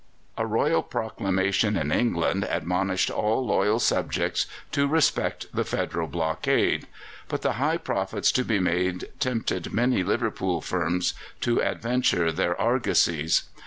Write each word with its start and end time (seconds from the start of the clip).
A 0.35 0.47
royal 0.47 0.81
proclamation 0.81 1.77
in 1.77 1.91
England 1.91 2.43
admonished 2.49 3.11
all 3.11 3.45
loyal 3.45 3.77
subjects 3.79 4.47
to 4.71 4.87
respect 4.87 5.45
the 5.53 5.63
Federal 5.63 6.07
blockade; 6.07 6.87
but 7.27 7.43
the 7.43 7.53
high 7.61 7.77
profits 7.77 8.31
to 8.31 8.43
be 8.43 8.57
made 8.57 9.09
tempted 9.19 9.71
many 9.71 10.01
Liverpool 10.01 10.59
firms 10.59 11.13
to 11.41 11.61
adventure 11.61 12.31
their 12.31 12.59
argosies. 12.59 13.43